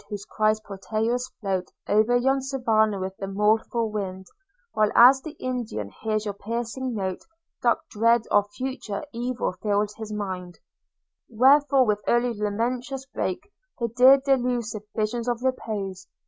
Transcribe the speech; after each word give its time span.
whose 0.09 0.25
cries 0.25 0.59
portentous 0.61 1.29
float 1.39 1.67
O'er 1.87 2.15
yon 2.17 2.41
savannah 2.41 2.99
with 2.99 3.15
the 3.17 3.27
mournful 3.27 3.91
wind, 3.91 4.25
While 4.73 4.89
as 4.95 5.21
the 5.21 5.33
Indian 5.39 5.89
hears 6.01 6.25
your 6.25 6.33
piercing 6.33 6.95
note 6.95 7.21
Dark 7.61 7.87
dread 7.91 8.23
of 8.31 8.49
future 8.57 9.03
evil 9.13 9.51
fills 9.61 9.93
his 9.99 10.11
mind– 10.11 10.57
Wherefore 11.29 11.85
with 11.85 12.01
early 12.07 12.33
lamentations 12.33 13.05
break 13.13 13.47
The 13.77 13.89
dear 13.89 14.17
delusive 14.17 14.81
visions 14.95 15.27
of 15.29 15.43
repose? 15.43 16.07